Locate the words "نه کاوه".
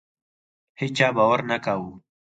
1.49-1.91